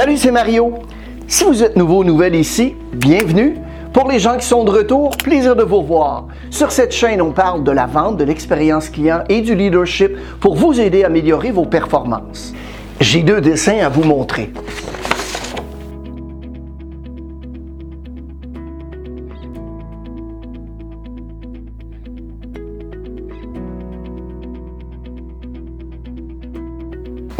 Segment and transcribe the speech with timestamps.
[0.00, 0.78] Salut, c'est Mario.
[1.28, 3.58] Si vous êtes nouveau ou nouvelle ici, bienvenue.
[3.92, 6.28] Pour les gens qui sont de retour, plaisir de vous voir.
[6.48, 10.54] Sur cette chaîne, on parle de la vente, de l'expérience client et du leadership pour
[10.54, 12.54] vous aider à améliorer vos performances.
[12.98, 14.50] J'ai deux dessins à vous montrer.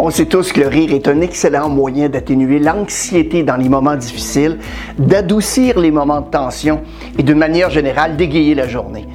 [0.02, 3.96] On sait tous que le rire est un excellent moyen d'atténuer l'anxiété dans les moments
[3.96, 4.56] difficiles,
[4.98, 6.80] d'adoucir les moments de tension
[7.18, 9.06] et de manière générale d'égayer la journée.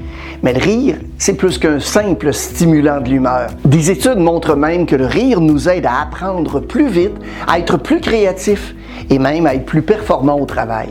[0.44, 3.48] Mais le rire, c'est plus qu'un simple stimulant de l'humeur.
[3.66, 7.16] Des études montrent même que le rire nous aide à apprendre plus vite,
[7.48, 8.76] à être plus créatif
[9.10, 10.90] et même à être plus performant au travail.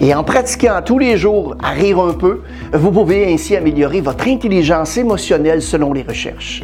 [0.00, 2.42] Et en pratiquant tous les jours à rire un peu,
[2.72, 6.62] vous pouvez ainsi améliorer votre intelligence émotionnelle selon les recherches.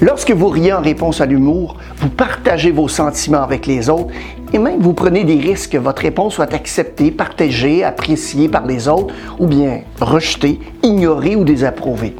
[0.00, 4.12] Lorsque vous riez en réponse à l'humour, vous partagez vos sentiments avec les autres
[4.52, 8.88] et même vous prenez des risques que votre réponse soit acceptée, partagée, appréciée par les
[8.88, 12.14] autres ou bien rejetée, ignorée ou désapprouvée.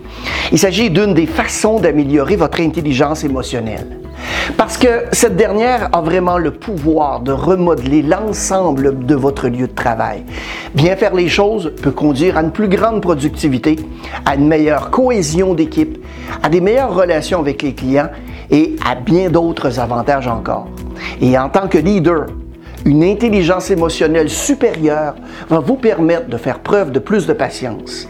[0.50, 4.03] Il s'agit d'une des façons d'améliorer votre intelligence émotionnelle.
[4.56, 9.74] Parce que cette dernière a vraiment le pouvoir de remodeler l'ensemble de votre lieu de
[9.74, 10.24] travail.
[10.74, 13.76] Bien faire les choses peut conduire à une plus grande productivité,
[14.24, 16.04] à une meilleure cohésion d'équipe,
[16.42, 18.10] à des meilleures relations avec les clients
[18.50, 20.68] et à bien d'autres avantages encore.
[21.20, 22.26] Et en tant que leader,
[22.84, 25.14] une intelligence émotionnelle supérieure
[25.48, 28.08] va vous permettre de faire preuve de plus de patience.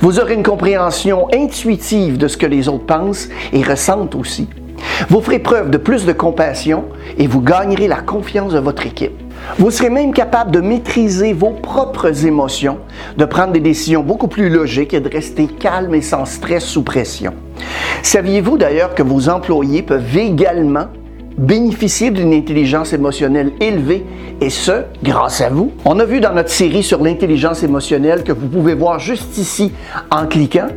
[0.00, 4.48] Vous aurez une compréhension intuitive de ce que les autres pensent et ressentent aussi.
[5.08, 6.84] Vous ferez preuve de plus de compassion
[7.18, 9.12] et vous gagnerez la confiance de votre équipe.
[9.58, 12.78] Vous serez même capable de maîtriser vos propres émotions,
[13.16, 16.82] de prendre des décisions beaucoup plus logiques et de rester calme et sans stress sous
[16.82, 17.34] pression.
[18.02, 20.86] Saviez-vous d'ailleurs que vos employés peuvent également
[21.36, 24.04] bénéficier d'une intelligence émotionnelle élevée
[24.40, 25.72] et ce, grâce à vous.
[25.84, 29.72] On a vu dans notre série sur l'intelligence émotionnelle que vous pouvez voir juste ici
[30.10, 30.68] en cliquant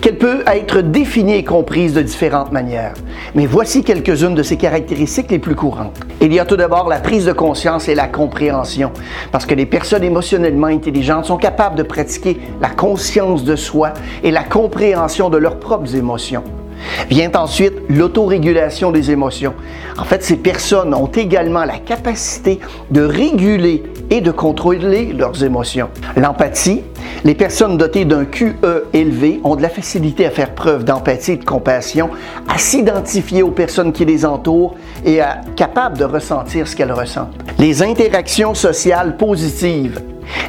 [0.00, 2.94] qu'elle peut être définie et comprise de différentes manières.
[3.34, 5.98] Mais voici quelques-unes de ses caractéristiques les plus courantes.
[6.20, 8.92] Il y a tout d'abord la prise de conscience et la compréhension,
[9.30, 13.92] parce que les personnes émotionnellement intelligentes sont capables de pratiquer la conscience de soi
[14.22, 16.44] et la compréhension de leurs propres émotions.
[17.08, 19.54] Vient ensuite l'autorégulation des émotions.
[19.98, 22.60] En fait, ces personnes ont également la capacité
[22.90, 25.88] de réguler et de contrôler leurs émotions.
[26.16, 26.82] L'empathie,
[27.24, 28.56] les personnes dotées d'un QE
[28.92, 32.10] élevé ont de la facilité à faire preuve d'empathie et de compassion,
[32.48, 34.74] à s'identifier aux personnes qui les entourent
[35.04, 37.34] et à capables de ressentir ce qu'elles ressentent.
[37.58, 40.00] Les interactions sociales positives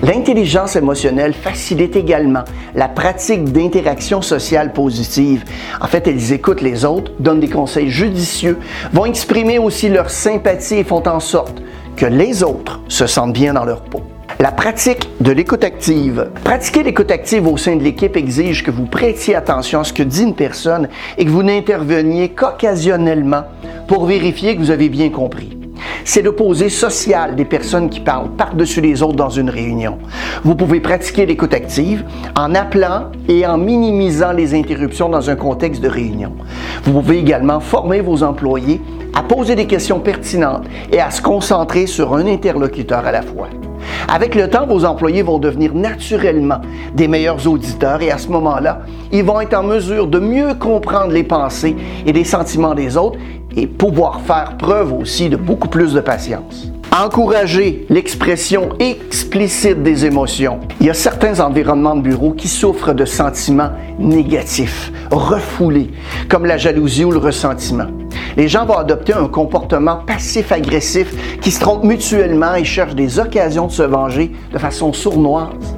[0.01, 2.43] L'intelligence émotionnelle facilite également
[2.75, 5.43] la pratique d'interactions sociales positives.
[5.81, 8.59] En fait, elles écoutent les autres, donnent des conseils judicieux,
[8.91, 11.61] vont exprimer aussi leur sympathie et font en sorte
[11.95, 14.01] que les autres se sentent bien dans leur peau.
[14.39, 16.29] La pratique de l'écoute active.
[16.43, 20.03] Pratiquer l'écoute active au sein de l'équipe exige que vous prêtiez attention à ce que
[20.03, 23.43] dit une personne et que vous n'interveniez qu'occasionnellement
[23.87, 25.62] pour vérifier que vous avez bien compris
[26.05, 29.97] c'est l'opposé social des personnes qui parlent par-dessus les autres dans une réunion.
[30.43, 32.03] Vous pouvez pratiquer l'écoute active
[32.35, 36.33] en appelant et en minimisant les interruptions dans un contexte de réunion.
[36.83, 38.81] Vous pouvez également former vos employés
[39.13, 43.49] à poser des questions pertinentes et à se concentrer sur un interlocuteur à la fois.
[44.07, 46.61] Avec le temps, vos employés vont devenir naturellement
[46.93, 48.81] des meilleurs auditeurs et à ce moment-là,
[49.11, 51.75] ils vont être en mesure de mieux comprendre les pensées
[52.05, 53.17] et les sentiments des autres
[53.55, 56.71] et pouvoir faire preuve aussi de beaucoup plus de patience.
[56.95, 60.59] Encourager l'expression explicite des émotions.
[60.79, 65.89] Il y a certains environnements de bureau qui souffrent de sentiments négatifs, refoulés,
[66.29, 67.87] comme la jalousie ou le ressentiment.
[68.37, 73.67] Les gens vont adopter un comportement passif-agressif qui se trompent mutuellement et cherchent des occasions
[73.67, 75.77] de se venger de façon sournoise.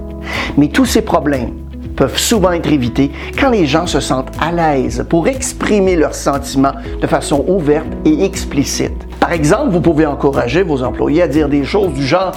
[0.58, 1.52] Mais tous ces problèmes
[1.96, 6.74] peuvent souvent être évités quand les gens se sentent à l'aise pour exprimer leurs sentiments
[7.02, 8.94] de façon ouverte et explicite.
[9.20, 12.34] Par exemple, vous pouvez encourager vos employés à dire des choses du genre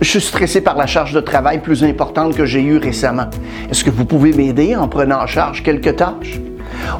[0.00, 3.26] je suis stressé par la charge de travail plus importante que j'ai eue récemment.
[3.70, 6.40] Est-ce que vous pouvez m'aider en prenant en charge quelques tâches?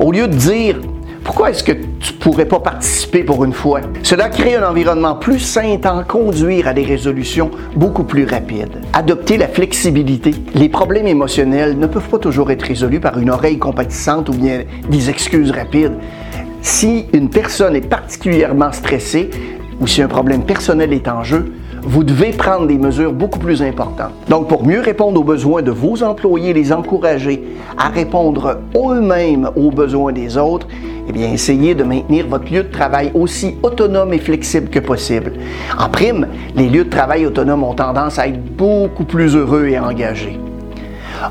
[0.00, 0.76] Au lieu de dire
[1.24, 3.80] pourquoi est-ce que tu ne pourrais pas participer pour une fois?
[4.02, 8.82] Cela crée un environnement plus sain en conduire à des résolutions beaucoup plus rapides.
[8.92, 10.32] Adopter la flexibilité.
[10.54, 14.64] Les problèmes émotionnels ne peuvent pas toujours être résolus par une oreille compatissante ou bien
[14.88, 15.94] des excuses rapides.
[16.60, 19.30] Si une personne est particulièrement stressée
[19.80, 21.52] ou si un problème personnel est en jeu,
[21.84, 24.12] vous devez prendre des mesures beaucoup plus importantes.
[24.28, 27.42] Donc, pour mieux répondre aux besoins de vos employés, les encourager
[27.76, 30.66] à répondre eux-mêmes aux besoins des autres,
[31.08, 35.32] eh bien, essayez de maintenir votre lieu de travail aussi autonome et flexible que possible.
[35.78, 36.26] En prime,
[36.56, 40.38] les lieux de travail autonomes ont tendance à être beaucoup plus heureux et engagés.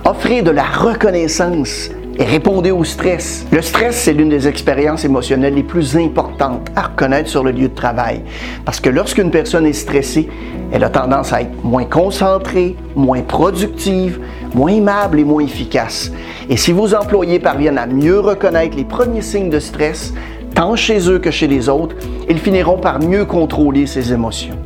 [0.05, 1.89] Offrez de la reconnaissance
[2.19, 3.45] répondez au stress.
[3.51, 7.67] Le stress, c'est l'une des expériences émotionnelles les plus importantes à reconnaître sur le lieu
[7.69, 8.21] de travail.
[8.65, 10.29] Parce que lorsqu'une personne est stressée,
[10.71, 14.19] elle a tendance à être moins concentrée, moins productive,
[14.53, 16.11] moins aimable et moins efficace.
[16.49, 20.13] Et si vos employés parviennent à mieux reconnaître les premiers signes de stress,
[20.55, 21.95] tant chez eux que chez les autres,
[22.29, 24.57] ils finiront par mieux contrôler ces émotions.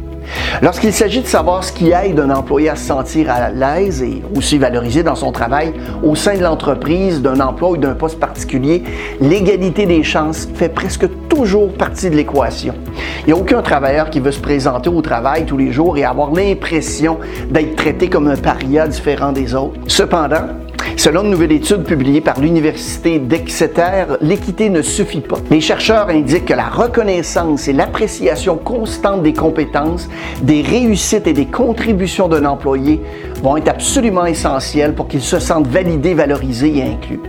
[0.62, 4.24] Lorsqu'il s'agit de savoir ce qui aide un employé à se sentir à l'aise et
[4.36, 5.74] aussi valorisé dans son travail
[6.04, 8.84] au sein de l'entreprise, d'un emploi ou d'un poste particulier,
[9.22, 12.74] l'égalité des chances fait presque toujours partie de l'équation.
[13.22, 16.04] Il n'y a aucun travailleur qui veut se présenter au travail tous les jours et
[16.04, 17.18] avoir l'impression
[17.50, 19.80] d'être traité comme un paria différent des autres.
[19.88, 20.48] Cependant,
[20.96, 25.38] Selon une nouvelle étude publiée par l'Université d'Exeter, l'équité ne suffit pas.
[25.52, 30.10] Les chercheurs indiquent que la reconnaissance et l'appréciation constante des compétences,
[30.42, 33.02] des réussites et des contributions d'un employé
[33.44, 37.20] vont être absolument essentielles pour qu'il se sente validé, valorisé et inclus.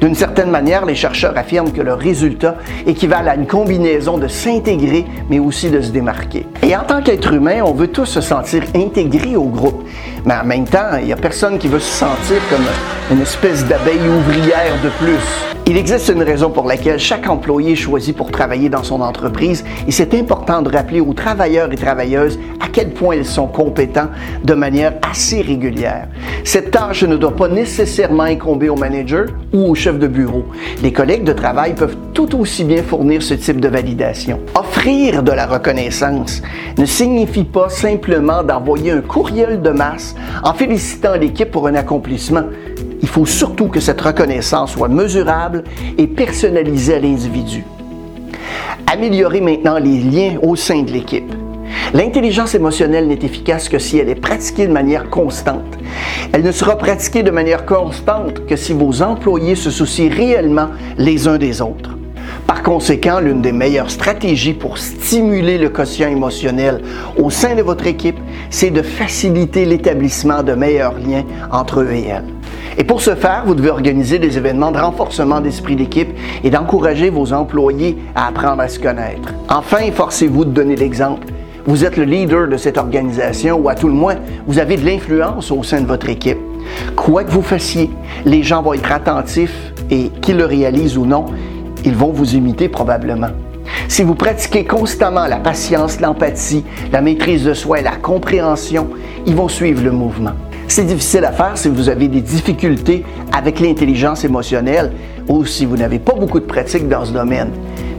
[0.00, 2.56] D'une certaine manière, les chercheurs affirment que le résultat
[2.86, 6.46] équivalent à une combinaison de s'intégrer, mais aussi de se démarquer.
[6.62, 9.84] Et en tant qu'être humain, on veut tous se sentir intégrés au groupe.
[10.28, 12.66] Mais en même temps, il n'y a personne qui veut se sentir comme
[13.10, 15.57] une espèce d'abeille ouvrière de plus.
[15.70, 19.66] Il existe une raison pour laquelle chaque employé est choisi pour travailler dans son entreprise
[19.86, 24.08] et c'est important de rappeler aux travailleurs et travailleuses à quel point ils sont compétents
[24.42, 26.08] de manière assez régulière.
[26.42, 30.46] Cette tâche ne doit pas nécessairement incomber au manager ou au chef de bureau.
[30.82, 34.40] Les collègues de travail peuvent tout aussi bien fournir ce type de validation.
[34.54, 36.40] Offrir de la reconnaissance
[36.78, 42.44] ne signifie pas simplement d'envoyer un courriel de masse en félicitant l'équipe pour un accomplissement.
[43.02, 45.64] Il faut surtout que cette reconnaissance soit mesurable
[45.96, 47.64] et personnalisée à l'individu.
[48.86, 51.32] Améliorer maintenant les liens au sein de l'équipe.
[51.94, 55.78] L'intelligence émotionnelle n'est efficace que si elle est pratiquée de manière constante.
[56.32, 60.68] Elle ne sera pratiquée de manière constante que si vos employés se soucient réellement
[60.98, 61.96] les uns des autres.
[62.46, 66.82] Par conséquent, l'une des meilleures stratégies pour stimuler le quotient émotionnel
[67.16, 68.18] au sein de votre équipe,
[68.50, 72.37] c'est de faciliter l'établissement de meilleurs liens entre eux et elles.
[72.76, 76.10] Et pour ce faire, vous devez organiser des événements de renforcement d'esprit d'équipe
[76.44, 79.32] et d'encourager vos employés à apprendre à se connaître.
[79.48, 81.26] Enfin, forcez-vous de donner l'exemple.
[81.66, 84.16] Vous êtes le leader de cette organisation ou à tout le moins,
[84.46, 86.38] vous avez de l'influence au sein de votre équipe.
[86.96, 87.90] Quoi que vous fassiez,
[88.24, 91.26] les gens vont être attentifs et qu'ils le réalisent ou non,
[91.84, 93.28] ils vont vous imiter probablement.
[93.86, 98.88] Si vous pratiquez constamment la patience, l'empathie, la maîtrise de soi et la compréhension,
[99.26, 100.32] ils vont suivre le mouvement.
[100.70, 104.92] C'est difficile à faire si vous avez des difficultés avec l'intelligence émotionnelle
[105.26, 107.50] ou si vous n'avez pas beaucoup de pratique dans ce domaine.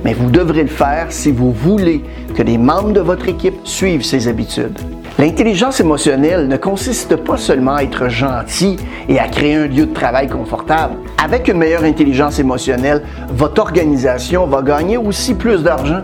[0.06, 2.04] Mais vous devrez le faire si vous voulez
[2.36, 4.78] que les membres de votre équipe suivent ces habitudes.
[5.20, 8.78] L'intelligence émotionnelle ne consiste pas seulement à être gentil
[9.10, 10.96] et à créer un lieu de travail confortable.
[11.22, 16.04] Avec une meilleure intelligence émotionnelle, votre organisation va gagner aussi plus d'argent.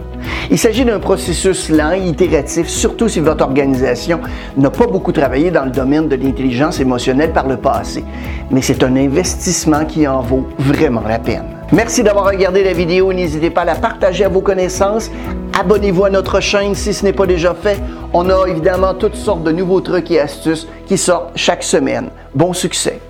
[0.51, 4.19] Il s'agit d'un processus lent et itératif, surtout si votre organisation
[4.57, 8.03] n'a pas beaucoup travaillé dans le domaine de l'intelligence émotionnelle par le passé.
[8.51, 11.54] Mais c'est un investissement qui en vaut vraiment la peine.
[11.71, 13.11] Merci d'avoir regardé la vidéo.
[13.11, 15.09] N'hésitez pas à la partager à vos connaissances.
[15.59, 17.79] Abonnez-vous à notre chaîne si ce n'est pas déjà fait.
[18.13, 22.11] On a évidemment toutes sortes de nouveaux trucs et astuces qui sortent chaque semaine.
[22.35, 23.01] Bon succès!